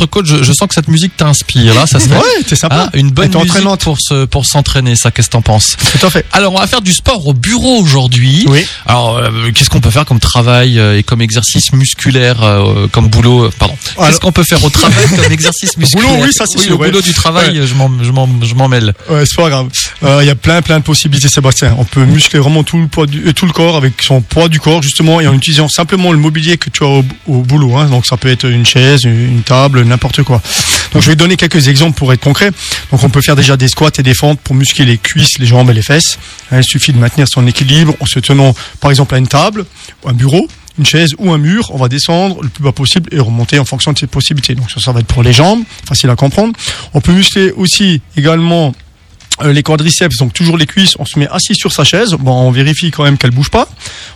notre 0.00 0.10
coach, 0.10 0.26
je, 0.26 0.42
je 0.42 0.52
sens 0.52 0.68
que 0.68 0.74
cette 0.74 0.88
musique 0.88 1.16
t'inspire. 1.16 1.74
Là, 1.74 1.86
ça 1.86 1.98
serait 2.00 2.16
Ouais, 2.18 2.42
c'est 2.46 2.56
sympa. 2.56 2.84
hein, 2.84 2.90
une 2.94 3.10
bonne 3.10 3.30
musique 3.34 3.78
pour 3.80 3.98
se 4.00 4.24
pour 4.26 4.46
s'entraîner. 4.46 4.94
Ça, 4.96 5.10
qu'est-ce 5.10 5.28
que 5.28 5.32
t'en 5.32 5.42
penses? 5.42 5.76
Tout 5.98 6.06
à 6.06 6.10
fait. 6.10 6.24
Alors, 6.32 6.54
on 6.54 6.58
va 6.58 6.66
faire 6.66 6.80
du 6.82 6.92
sport 6.92 7.26
au 7.26 7.32
bureau 7.34 7.78
aujourd'hui. 7.80 8.44
Oui. 8.48 8.64
Alors, 8.86 9.16
euh, 9.18 9.50
qu'est-ce 9.54 9.70
qu'on 9.70 9.80
peut 9.80 9.90
faire 9.90 10.04
comme 10.04 10.20
travail 10.20 10.78
euh, 10.78 10.98
et 10.98 11.02
comme 11.02 11.20
exercice 11.20 11.72
musculaire, 11.72 12.42
euh, 12.42 12.86
comme 12.88 13.08
boulot 13.08 13.44
euh, 13.44 13.50
Pardon. 13.58 13.76
Qu'est-ce 13.82 14.00
Alors- 14.06 14.20
qu'on 14.20 14.32
peut 14.32 14.44
faire 14.44 14.62
au 14.64 14.70
travail 14.70 15.06
comme 15.08 15.32
exercice 15.32 15.76
musculaire 15.76 16.08
boulot, 16.08 16.24
oui, 16.24 16.30
ça, 16.32 16.44
c'est 16.46 16.58
oui, 16.58 16.64
sûr, 16.64 16.76
Au 16.76 16.78
ouais. 16.82 16.88
boulot 16.90 17.00
du 17.02 17.12
travail, 17.12 17.60
je 17.66 17.74
m'en 17.74 17.90
je 18.02 18.10
m'en 18.12 18.28
je 18.42 18.54
m'en 18.54 18.68
mêle. 18.68 18.94
Ouais, 19.10 19.24
c'est 19.26 19.36
pas 19.36 19.48
grave. 19.50 19.68
Euh, 20.04 20.18
Il 20.22 20.26
y 20.26 20.30
a 20.30 20.34
plein, 20.34 20.62
plein 20.62 20.78
de 20.78 20.84
possibilités, 20.84 21.28
Sébastien. 21.28 21.74
On 21.78 21.84
peut 21.84 22.04
muscler 22.04 22.38
vraiment 22.40 22.62
tout 22.64 22.78
le 22.78 22.86
poids, 22.88 23.06
du, 23.06 23.26
euh, 23.26 23.32
tout 23.32 23.46
le 23.46 23.52
corps 23.52 23.76
avec 23.76 23.94
son 24.02 24.20
poids 24.20 24.48
du 24.48 24.60
corps, 24.60 24.82
justement, 24.82 25.20
et 25.20 25.26
en 25.26 25.34
utilisant 25.34 25.68
simplement 25.68 26.12
le 26.12 26.18
mobilier 26.18 26.56
que 26.56 26.70
tu 26.70 26.84
as 26.84 26.88
au, 26.88 27.04
au 27.26 27.38
boulot. 27.42 27.76
Hein. 27.76 27.86
Donc, 27.86 28.06
ça 28.06 28.16
peut 28.16 28.28
être 28.28 28.44
une 28.46 28.66
chaise, 28.66 29.04
une 29.04 29.42
table, 29.42 29.82
n'importe 29.88 30.22
quoi. 30.22 30.40
Donc, 30.92 31.02
je 31.02 31.08
vais 31.08 31.16
donner 31.16 31.36
quelques 31.36 31.68
exemples 31.68 31.96
pour 31.96 32.12
être 32.12 32.20
concret. 32.20 32.50
Donc, 32.90 33.02
on 33.02 33.10
peut 33.10 33.20
faire 33.20 33.36
déjà 33.36 33.56
des 33.56 33.68
squats 33.68 33.90
et 33.98 34.02
des 34.02 34.14
fentes 34.14 34.40
pour 34.40 34.54
muscler 34.54 34.84
les 34.84 34.98
cuisses, 34.98 35.38
les 35.38 35.46
jambes 35.46 35.70
et 35.70 35.74
les 35.74 35.82
fesses. 35.82 36.18
Il 36.52 36.64
suffit 36.64 36.92
de 36.92 36.98
maintenir 36.98 37.26
son 37.28 37.46
équilibre 37.46 37.94
en 38.00 38.06
se 38.06 38.20
tenant, 38.20 38.54
par 38.80 38.90
exemple, 38.90 39.14
à 39.14 39.18
une 39.18 39.28
table, 39.28 39.66
un 40.06 40.12
bureau, 40.12 40.48
une 40.78 40.86
chaise 40.86 41.14
ou 41.18 41.32
un 41.32 41.38
mur. 41.38 41.70
On 41.72 41.78
va 41.78 41.88
descendre 41.88 42.42
le 42.42 42.48
plus 42.48 42.62
bas 42.62 42.72
possible 42.72 43.08
et 43.12 43.20
remonter 43.20 43.58
en 43.58 43.64
fonction 43.64 43.92
de 43.92 43.98
ses 43.98 44.06
possibilités. 44.06 44.54
Donc, 44.54 44.70
ça, 44.70 44.80
ça 44.80 44.92
va 44.92 45.00
être 45.00 45.06
pour 45.06 45.22
les 45.22 45.32
jambes, 45.32 45.62
facile 45.86 46.10
à 46.10 46.16
comprendre. 46.16 46.52
On 46.94 47.00
peut 47.00 47.12
muscler 47.12 47.50
aussi 47.52 48.00
également 48.16 48.74
euh, 49.42 49.52
les 49.52 49.62
quadriceps, 49.62 50.16
donc 50.16 50.32
toujours 50.32 50.56
les 50.56 50.66
cuisses, 50.66 50.94
on 50.98 51.04
se 51.04 51.18
met 51.18 51.28
assis 51.28 51.54
sur 51.54 51.72
sa 51.72 51.84
chaise. 51.84 52.14
Bon, 52.18 52.32
on 52.32 52.50
vérifie 52.50 52.90
quand 52.90 53.04
même 53.04 53.18
qu'elle 53.18 53.30
bouge 53.30 53.50
pas. 53.50 53.68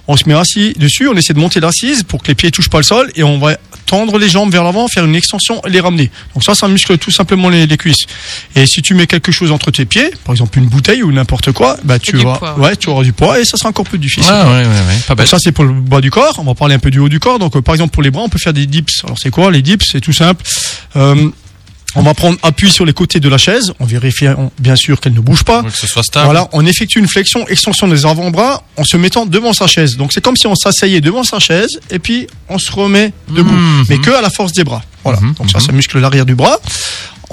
On 0.08 0.16
se 0.16 0.28
met 0.28 0.34
assis 0.34 0.72
dessus, 0.74 1.08
on 1.08 1.14
essaie 1.14 1.32
de 1.32 1.38
monter 1.38 1.60
l'assise 1.60 2.02
pour 2.02 2.22
que 2.22 2.28
les 2.28 2.34
pieds 2.34 2.50
touchent 2.50 2.70
pas 2.70 2.78
le 2.78 2.84
sol 2.84 3.10
et 3.14 3.22
on 3.22 3.38
va 3.38 3.56
tendre 3.86 4.18
les 4.18 4.28
jambes 4.28 4.50
vers 4.50 4.64
l'avant, 4.64 4.88
faire 4.88 5.04
une 5.04 5.14
extension 5.14 5.60
et 5.66 5.70
les 5.70 5.80
ramener. 5.80 6.10
Donc 6.34 6.42
ça, 6.42 6.54
ça 6.54 6.66
muscle 6.66 6.98
tout 6.98 7.10
simplement 7.10 7.48
les, 7.48 7.66
les 7.66 7.76
cuisses. 7.76 8.06
Et 8.56 8.66
si 8.66 8.82
tu 8.82 8.94
mets 8.94 9.06
quelque 9.06 9.30
chose 9.30 9.52
entre 9.52 9.70
tes 9.70 9.84
pieds, 9.84 10.10
par 10.24 10.34
exemple 10.34 10.58
une 10.58 10.66
bouteille 10.66 11.02
ou 11.02 11.12
n'importe 11.12 11.52
quoi, 11.52 11.76
bah 11.84 11.98
tu 11.98 12.16
poids, 12.18 12.56
ouais, 12.58 12.74
tu 12.76 12.88
auras 12.88 13.04
du 13.04 13.12
poids 13.12 13.38
et 13.38 13.44
ça 13.44 13.56
sera 13.56 13.68
encore 13.68 13.84
plus 13.84 13.98
difficile. 13.98 14.32
Ouais, 14.32 14.42
ouais, 14.42 14.66
ouais, 14.66 14.66
ouais, 14.66 14.98
pas 15.06 15.14
Donc 15.14 15.26
ça 15.26 15.38
c'est 15.38 15.52
pour 15.52 15.64
le 15.64 15.72
bas 15.72 16.00
du 16.00 16.10
corps. 16.10 16.34
On 16.38 16.44
va 16.44 16.54
parler 16.54 16.74
un 16.74 16.78
peu 16.78 16.90
du 16.90 16.98
haut 16.98 17.08
du 17.08 17.20
corps. 17.20 17.38
Donc 17.38 17.54
euh, 17.54 17.62
par 17.62 17.74
exemple 17.74 17.92
pour 17.92 18.02
les 18.02 18.10
bras, 18.10 18.22
on 18.22 18.28
peut 18.28 18.38
faire 18.38 18.52
des 18.52 18.66
dips. 18.66 19.04
Alors 19.04 19.18
c'est 19.18 19.30
quoi 19.30 19.50
les 19.50 19.62
dips? 19.62 19.86
C'est 19.92 20.00
tout 20.00 20.12
simple. 20.12 20.42
Euh, 20.96 21.30
on 21.94 22.02
va 22.02 22.14
prendre 22.14 22.38
appui 22.42 22.70
sur 22.70 22.84
les 22.84 22.92
côtés 22.92 23.20
de 23.20 23.28
la 23.28 23.38
chaise. 23.38 23.72
On 23.80 23.84
vérifie 23.84 24.28
on- 24.28 24.50
bien 24.58 24.76
sûr 24.76 25.00
qu'elle 25.00 25.14
ne 25.14 25.20
bouge 25.20 25.44
pas. 25.44 25.62
Faut 25.62 25.68
Que 25.68 25.76
ce 25.76 25.86
soit 25.86 26.02
stable. 26.02 26.24
Voilà, 26.26 26.48
on 26.52 26.64
effectue 26.66 26.98
une 26.98 27.08
flexion, 27.08 27.46
extension 27.48 27.88
des 27.88 28.06
avant-bras 28.06 28.62
en 28.76 28.84
se 28.84 28.96
mettant 28.96 29.26
devant 29.26 29.52
sa 29.52 29.66
chaise. 29.66 29.96
Donc 29.96 30.12
c'est 30.12 30.20
comme 30.22 30.36
si 30.36 30.46
on 30.46 30.54
s'asseyait 30.54 31.00
devant 31.00 31.24
sa 31.24 31.38
chaise 31.38 31.80
et 31.90 31.98
puis 31.98 32.26
on 32.48 32.58
se 32.58 32.70
remet 32.72 33.12
debout, 33.28 33.52
Mhm. 33.52 33.84
mais 33.88 33.98
que 33.98 34.10
à 34.10 34.20
la 34.22 34.30
force 34.30 34.52
des 34.52 34.64
bras. 34.64 34.82
Voilà. 35.04 35.18
Mhm, 35.20 35.34
Donc 35.34 35.50
ça, 35.50 35.58
ça 35.58 35.72
muscle 35.72 35.98
l'arrière 35.98 36.24
du 36.24 36.34
bras. 36.36 36.58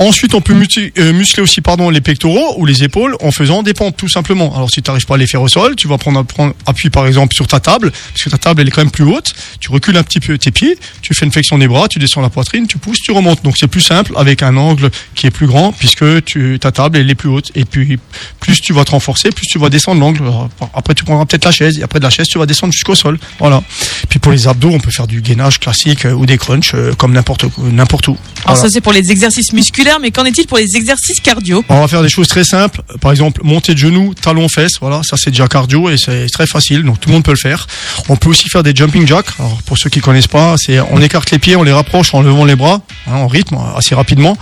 Ensuite, 0.01 0.33
on 0.33 0.39
peut 0.39 0.53
muti- 0.53 0.93
euh, 0.97 1.11
muscler 1.11 1.43
aussi 1.43 1.59
pardon 1.59 1.89
les 1.89 1.99
pectoraux 1.99 2.55
ou 2.57 2.65
les 2.65 2.83
épaules 2.85 3.17
en 3.21 3.31
faisant 3.31 3.63
des 3.63 3.73
pompes 3.73 3.97
tout 3.97 4.07
simplement. 4.07 4.55
Alors 4.55 4.69
si 4.71 4.81
tu 4.81 4.89
n'arrives 4.89 5.05
pas 5.05 5.15
à 5.15 5.17
les 5.17 5.27
faire 5.27 5.41
au 5.41 5.49
sol, 5.49 5.75
tu 5.75 5.89
vas 5.89 5.97
prendre, 5.97 6.23
prendre 6.23 6.53
appui 6.65 6.89
par 6.89 7.05
exemple 7.05 7.35
sur 7.35 7.47
ta 7.47 7.59
table, 7.59 7.91
parce 7.91 8.23
que 8.23 8.29
ta 8.29 8.37
table 8.37 8.61
elle 8.61 8.69
est 8.69 8.71
quand 8.71 8.81
même 8.81 8.91
plus 8.91 9.03
haute. 9.03 9.33
Tu 9.59 9.69
recules 9.71 9.97
un 9.97 10.03
petit 10.03 10.21
peu 10.21 10.37
tes 10.37 10.51
pieds, 10.51 10.77
tu 11.01 11.13
fais 11.13 11.25
une 11.25 11.33
flexion 11.33 11.57
des 11.57 11.67
bras, 11.67 11.89
tu 11.89 11.99
descends 11.99 12.21
la 12.21 12.29
poitrine, 12.29 12.65
tu 12.65 12.77
pousses, 12.77 12.99
tu 12.99 13.11
remontes. 13.11 13.43
Donc 13.43 13.57
c'est 13.57 13.67
plus 13.67 13.81
simple 13.81 14.13
avec 14.15 14.41
un 14.41 14.55
angle 14.55 14.89
qui 15.15 15.27
est 15.27 15.31
plus 15.31 15.47
grand 15.47 15.73
puisque 15.73 16.23
tu, 16.23 16.57
ta 16.61 16.71
table 16.71 16.97
elle 16.97 17.09
est 17.09 17.15
plus 17.15 17.27
haute. 17.29 17.51
Et 17.55 17.65
puis 17.65 17.99
plus 18.39 18.61
tu 18.61 18.71
vas 18.71 18.85
te 18.85 18.91
renforcer, 18.91 19.31
plus 19.31 19.47
tu 19.47 19.59
vas 19.59 19.69
descendre 19.69 19.99
l'angle. 19.99 20.21
Alors, 20.23 20.49
Après 20.73 20.93
tu 20.95 21.03
prendras 21.03 21.25
peut-être 21.25 21.43
la 21.43 21.51
chaise 21.51 21.77
et 21.77 21.83
après 21.83 21.99
de 21.99 22.05
la 22.05 22.09
chaise 22.09 22.27
tu 22.27 22.37
vas 22.39 22.45
descendre 22.45 22.71
jusqu'au 22.71 22.95
sol. 22.95 23.19
Voilà. 23.39 23.61
Puis 24.07 24.19
pour 24.19 24.31
les 24.31 24.47
abdos, 24.47 24.69
on 24.71 24.79
peut 24.79 24.91
faire 24.91 25.07
du 25.07 25.21
gainage 25.21 25.59
classique 25.59 26.05
euh, 26.05 26.13
ou 26.13 26.25
des 26.25 26.37
crunchs 26.37 26.71
euh, 26.73 26.93
comme 26.95 27.11
n'importe 27.11 27.45
n'importe 27.59 28.07
où. 28.07 28.11
Alors 28.45 28.55
Voilà. 28.55 28.61
ça 28.61 28.69
c'est 28.69 28.79
pour 28.81 28.93
les 28.93 29.11
exercices 29.11 29.51
musculaires, 29.51 29.88
mais 29.97 30.11
qu'en 30.11 30.25
est-il 30.25 30.45
pour 30.45 30.57
les 30.57 30.75
exercices 30.75 31.19
cardio? 31.21 31.63
On 31.69 31.79
va 31.79 31.87
faire 31.87 32.03
des 32.03 32.09
choses 32.09 32.27
très 32.27 32.43
simples. 32.43 32.81
Par 33.01 33.11
exemple, 33.11 33.41
monter 33.43 33.73
de 33.73 33.79
genoux, 33.79 34.13
talons 34.13 34.49
fesses. 34.49 34.77
Voilà, 34.81 35.01
ça 35.03 35.15
c'est 35.17 35.31
déjà 35.31 35.47
cardio 35.47 35.89
et 35.89 35.97
c'est 35.97 36.27
très 36.27 36.45
facile. 36.45 36.83
Donc 36.83 36.99
tout 36.99 37.09
le 37.09 37.13
monde 37.13 37.23
peut 37.23 37.31
le 37.31 37.37
faire. 37.37 37.65
On 38.11 38.15
peut 38.15 38.29
aussi 38.29 38.49
faire 38.49 38.63
des 38.63 38.73
jumping 38.75 39.07
jacks. 39.07 39.27
Alors 39.39 39.59
pour 39.65 39.77
ceux 39.77 39.89
qui 39.89 39.99
connaissent 40.01 40.27
pas, 40.27 40.55
c'est 40.57 40.79
on 40.79 40.99
écarte 41.01 41.29
les 41.31 41.39
pieds, 41.39 41.55
on 41.55 41.63
les 41.63 41.71
rapproche 41.71 42.13
en 42.13 42.21
levant 42.21 42.43
les 42.43 42.55
bras, 42.55 42.81
hein, 43.07 43.13
en 43.15 43.27
rythme, 43.27 43.57
assez 43.77 43.93
rapidement. 43.95 44.35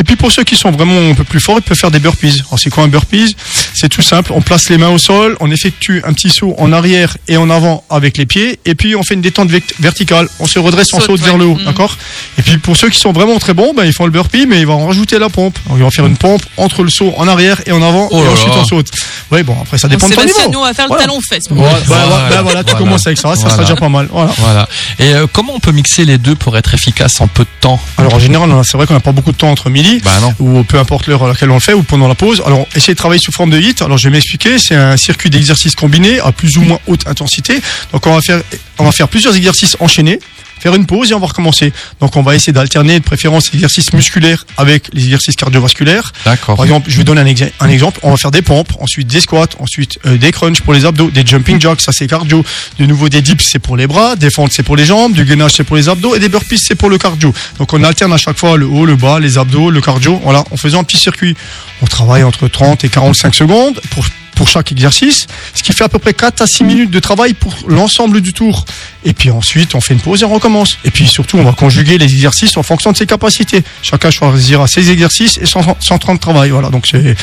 Et 0.00 0.04
puis 0.04 0.14
pour 0.16 0.30
ceux 0.30 0.44
qui 0.44 0.56
sont 0.56 0.70
vraiment 0.70 1.10
un 1.10 1.14
peu 1.14 1.24
plus 1.24 1.40
forts, 1.40 1.56
ils 1.58 1.62
peuvent 1.62 1.76
faire 1.78 1.90
des 1.90 1.98
burpees. 1.98 2.42
Alors 2.48 2.58
c'est 2.58 2.70
quoi 2.70 2.84
un 2.84 2.88
burpees? 2.88 3.34
C'est 3.74 3.88
tout 3.88 4.02
simple. 4.02 4.32
On 4.34 4.40
place 4.42 4.68
les 4.68 4.76
mains 4.78 4.90
au 4.90 4.98
sol, 4.98 5.36
on 5.40 5.50
effectue 5.50 6.02
un 6.06 6.12
petit 6.12 6.28
saut 6.30 6.54
en 6.58 6.72
arrière 6.72 7.16
et 7.28 7.36
en 7.36 7.48
avant 7.50 7.82
avec 7.90 8.18
les 8.18 8.26
pieds, 8.26 8.60
et 8.64 8.74
puis 8.74 8.94
on 8.94 9.02
fait 9.02 9.14
une 9.14 9.20
détente 9.22 9.48
vect- 9.50 9.74
verticale. 9.80 10.28
On 10.38 10.46
se 10.46 10.58
redresse, 10.58 10.88
on 10.92 10.98
Saute, 11.00 11.06
saute 11.18 11.20
vers 11.22 11.38
le 11.38 11.46
haut, 11.46 11.54
Mhm. 11.56 11.64
d'accord? 11.64 11.96
Et 12.38 12.42
puis 12.42 12.58
pour 12.58 12.76
ceux 12.76 12.90
qui 12.90 12.98
sont 12.98 13.12
vraiment 13.12 13.38
très 13.38 13.54
bons, 13.54 13.72
ben, 13.74 13.84
ils 13.84 13.92
font 13.94 14.04
le 14.04 14.10
burpee, 14.12 14.46
mais 14.46 14.60
ils 14.60 14.66
vont 14.66 14.86
rajouter 14.86 15.18
la 15.18 15.28
pompe. 15.30 15.58
Donc, 15.66 15.78
ils 15.78 15.82
vont 15.82 15.90
faire 15.90 16.06
une 16.06 16.16
pompe 16.16 16.42
entre 16.58 16.82
le 16.82 16.90
saut 16.90 17.14
en 17.16 17.26
arrière 17.26 17.60
et 17.66 17.72
en 17.72 17.82
avant, 17.82 18.08
Oh 18.10 18.22
et 18.22 18.28
ensuite 18.28 18.52
on 18.54 18.64
saute. 18.64 18.90
Oui, 19.30 19.42
bon 19.42 19.56
après 19.62 19.78
ça 19.78 19.88
Bon, 19.88 19.94
dépend 19.94 20.08
de 20.08 20.14
ton 20.14 20.24
niveau. 20.24 20.50
nous 20.52 20.58
on 20.60 20.64
va 20.64 20.74
faire 20.74 20.86
Voilà. 20.88 21.02
le 21.04 21.08
talon 21.08 21.20
fesse. 21.28 21.44
Ouais, 21.50 21.56
bah, 21.58 21.78
Voilà. 21.86 22.28
bah, 22.30 22.42
voilà, 22.42 22.64
tu 22.64 22.72
Voilà. 22.72 22.78
Avec 23.06 23.18
ça, 23.18 23.28
ça 23.30 23.34
Voilà. 23.36 23.50
sera 23.54 23.62
déjà 23.62 23.76
pas 23.76 23.88
mal. 23.88 24.08
Voilà. 24.10 24.32
Voilà. 24.38 24.68
Et 24.98 25.14
euh, 25.14 25.26
comment 25.32 25.54
on 25.54 25.60
peut 25.60 25.72
mixer 25.72 26.04
les 26.04 26.18
deux 26.18 26.34
pour 26.34 26.56
être 26.56 26.74
efficace 26.74 27.20
en 27.20 27.28
peu 27.28 27.44
de 27.44 27.48
temps? 27.60 27.80
Alors 27.96 28.14
en 28.14 28.18
général, 28.18 28.50
c'est 28.64 28.76
vrai 28.76 28.86
qu'on 28.86 28.94
n'a 28.94 29.00
pas 29.00 29.12
beaucoup 29.12 29.32
de 29.32 29.36
temps 29.36 29.50
entre 29.50 29.70
midi. 29.70 30.00
Bah 30.04 30.10
ou 30.38 30.62
peu 30.64 30.78
importe 30.78 31.06
l'heure 31.06 31.24
à 31.24 31.28
laquelle 31.28 31.50
on 31.50 31.54
le 31.54 31.60
fait 31.60 31.74
ou 31.74 31.82
pendant 31.82 32.08
la 32.08 32.14
pause. 32.14 32.42
Alors, 32.46 32.66
essayez 32.74 32.94
de 32.94 32.98
travailler 32.98 33.20
sous 33.20 33.32
forme 33.32 33.50
de 33.50 33.58
hit. 33.60 33.82
Alors, 33.82 33.98
je 33.98 34.04
vais 34.08 34.10
m'expliquer. 34.12 34.58
C'est 34.58 34.74
un 34.76 34.96
circuit 34.96 35.30
d'exercices 35.30 35.74
combinés 35.74 36.20
à 36.20 36.32
plus 36.32 36.56
ou 36.56 36.62
moins 36.62 36.78
haute 36.86 37.06
intensité. 37.06 37.60
Donc, 37.92 38.06
on 38.06 38.14
va 38.14 38.20
faire, 38.20 38.40
on 38.78 38.84
va 38.84 38.92
faire 38.92 39.08
plusieurs 39.08 39.36
exercices 39.36 39.76
enchaînés. 39.80 40.18
Faire 40.60 40.74
une 40.74 40.86
pause 40.86 41.10
et 41.10 41.14
on 41.14 41.20
va 41.20 41.26
recommencer. 41.26 41.72
Donc, 42.00 42.16
on 42.16 42.22
va 42.22 42.34
essayer 42.34 42.52
d'alterner 42.52 42.98
de 42.98 43.04
préférence 43.04 43.52
les 43.52 43.58
exercices 43.58 43.92
musculaires 43.92 44.44
avec 44.56 44.88
les 44.92 45.04
exercices 45.04 45.36
cardiovasculaires. 45.36 46.12
D'accord. 46.24 46.56
Par 46.56 46.64
exemple, 46.64 46.90
je 46.90 46.96
vais 46.96 47.04
donner 47.04 47.20
un 47.60 47.68
exemple. 47.68 48.00
On 48.02 48.10
va 48.10 48.16
faire 48.16 48.30
des 48.30 48.42
pompes, 48.42 48.72
ensuite 48.80 49.08
des 49.08 49.20
squats, 49.20 49.48
ensuite 49.58 49.98
euh, 50.06 50.16
des 50.16 50.32
crunchs 50.32 50.60
pour 50.62 50.74
les 50.74 50.84
abdos, 50.84 51.10
des 51.10 51.24
jumping 51.24 51.60
jacks, 51.60 51.80
ça 51.80 51.92
c'est 51.92 52.06
cardio. 52.06 52.44
De 52.78 52.86
nouveau 52.86 53.08
des 53.08 53.22
dips, 53.22 53.44
c'est 53.44 53.58
pour 53.58 53.76
les 53.76 53.86
bras, 53.86 54.16
des 54.16 54.30
fentes, 54.30 54.52
c'est 54.52 54.62
pour 54.62 54.76
les 54.76 54.86
jambes, 54.86 55.12
du 55.12 55.24
gainage, 55.24 55.52
c'est 55.52 55.64
pour 55.64 55.76
les 55.76 55.88
abdos, 55.88 56.14
et 56.14 56.18
des 56.18 56.28
burpees, 56.28 56.58
c'est 56.58 56.74
pour 56.74 56.90
le 56.90 56.98
cardio. 56.98 57.32
Donc 57.58 57.72
on 57.72 57.82
alterne 57.82 58.12
à 58.12 58.18
chaque 58.18 58.38
fois 58.38 58.56
le 58.56 58.66
haut, 58.66 58.86
le 58.86 58.96
bas, 58.96 59.18
les 59.20 59.38
abdos, 59.38 59.70
le 59.70 59.80
cardio. 59.80 60.20
Voilà, 60.22 60.44
en 60.50 60.56
faisant 60.56 60.80
un 60.80 60.84
petit 60.84 60.98
circuit. 60.98 61.36
On 61.82 61.86
travaille 61.86 62.24
entre 62.24 62.48
30 62.48 62.84
et 62.84 62.88
45 62.88 63.34
secondes 63.34 63.80
pour 63.90 64.04
pour 64.38 64.48
chaque 64.48 64.70
exercice, 64.70 65.26
ce 65.52 65.64
qui 65.64 65.72
fait 65.72 65.82
à 65.82 65.88
peu 65.88 65.98
près 65.98 66.14
4 66.14 66.42
à 66.42 66.46
6 66.46 66.62
minutes 66.62 66.90
de 66.92 67.00
travail 67.00 67.34
pour 67.34 67.52
l'ensemble 67.66 68.20
du 68.20 68.32
tour. 68.32 68.64
Et 69.04 69.12
puis 69.12 69.30
ensuite, 69.30 69.74
on 69.74 69.80
fait 69.80 69.94
une 69.94 70.00
pause 70.00 70.22
et 70.22 70.24
on 70.24 70.32
recommence. 70.32 70.78
Et 70.84 70.92
puis 70.92 71.08
surtout, 71.08 71.38
on 71.38 71.42
va 71.42 71.52
conjuguer 71.52 71.98
les 71.98 72.04
exercices 72.04 72.56
en 72.56 72.62
fonction 72.62 72.92
de 72.92 72.96
ses 72.96 73.04
capacités. 73.06 73.64
Chacun 73.82 74.10
choisira 74.12 74.68
ses 74.68 74.90
exercices 74.90 75.38
et 75.38 75.44
son, 75.46 75.60
son 75.80 75.98
temps 75.98 76.14
de 76.14 76.20
travail. 76.20 76.50
Voilà, 76.50 76.70
donc 76.70 76.86
c'est, 76.86 77.16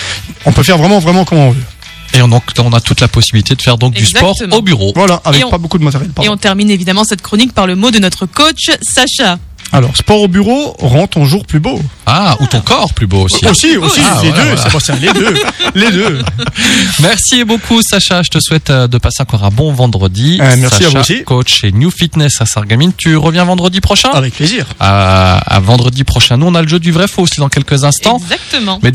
on 0.46 0.52
peut 0.52 0.64
faire 0.64 0.78
vraiment, 0.78 1.00
vraiment 1.00 1.24
comme 1.24 1.38
on 1.38 1.52
veut. 1.52 1.64
Et 2.14 2.22
on, 2.22 2.28
donc, 2.28 2.44
on 2.60 2.74
a 2.74 2.82
toute 2.82 3.00
la 3.00 3.08
possibilité 3.08 3.56
de 3.56 3.62
faire 3.62 3.78
donc 3.78 3.94
du 3.94 4.06
sport 4.06 4.36
au 4.58 4.62
bureau. 4.62 4.92
Voilà, 4.94 5.22
avec 5.24 5.46
on- 5.46 5.50
pas 5.50 5.58
beaucoup 5.58 5.78
de 5.78 5.84
matériel. 5.86 6.12
Et 6.22 6.28
on 6.30 6.36
termine 6.38 6.70
évidemment 6.70 7.06
cette 7.06 7.22
chronique 7.22 7.54
par 7.54 7.66
le 7.66 7.76
mot 7.76 7.92
de 7.92 8.00
notre 8.00 8.26
coach 8.26 8.72
Sacha. 8.82 9.40
Alors, 9.78 9.96
sport 9.98 10.22
au 10.22 10.28
bureau 10.28 10.76
rend 10.80 11.08
ton 11.08 11.26
jour 11.26 11.46
plus 11.46 11.60
beau. 11.60 11.82
Ah, 12.06 12.38
ou 12.40 12.46
ton 12.48 12.62
corps 12.62 12.94
plus 12.94 13.08
beau 13.08 13.24
aussi. 13.24 13.46
Aussi, 13.48 13.78
aussi, 13.78 14.00
Ah, 14.04 14.20
les 14.24 14.30
voilà, 14.30 14.44
deux, 14.44 14.50
voilà. 14.56 14.70
Sébastien, 14.70 14.96
les 14.96 15.14
deux, 15.14 15.34
les 15.76 15.92
deux. 15.92 16.20
Merci 17.02 17.44
beaucoup 17.44 17.82
Sacha, 17.82 18.22
je 18.24 18.30
te 18.30 18.40
souhaite 18.40 18.70
euh, 18.70 18.88
de 18.88 18.98
passer 18.98 19.22
encore 19.22 19.44
un 19.44 19.50
bon 19.50 19.74
vendredi. 19.74 20.40
Euh, 20.42 20.56
merci 20.58 20.76
à 20.76 20.80
Sacha, 20.80 20.90
vous 20.90 20.98
aussi. 21.00 21.24
coach 21.24 21.54
chez 21.62 21.72
New 21.72 21.92
Fitness 21.92 22.42
à 22.42 22.46
Sargamine. 22.46 22.92
Tu 22.96 23.16
reviens 23.18 23.44
vendredi 23.46 23.82
prochain? 23.82 24.10
Avec 24.14 24.34
plaisir. 24.36 24.66
à, 24.80 25.38
à 25.38 25.60
vendredi 25.60 26.04
prochain. 26.04 26.38
Nous 26.38 26.46
on 26.48 26.56
a 26.56 26.62
le 26.62 26.68
jeu 26.68 26.80
du 26.80 26.92
vrai 26.92 27.08
faux 27.08 27.24
aussi 27.24 27.40
dans 27.40 27.50
quelques 27.50 27.84
instants. 27.84 28.18
Exactement. 28.20 28.80